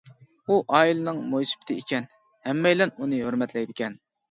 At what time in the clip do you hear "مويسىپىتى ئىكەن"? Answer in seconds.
1.35-2.09